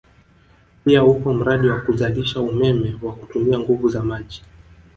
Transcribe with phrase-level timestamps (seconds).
[0.85, 4.43] Pia upo mradi wa kuzalisha umeme wa kutumia nguvu za maji